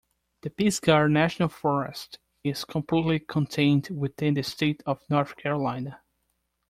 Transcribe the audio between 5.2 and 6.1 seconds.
Carolina.